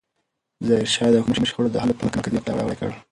[0.67, 2.89] ظاهرشاه د قومي شخړو د حل لپاره مرکزي حکومت پیاوړی کړ.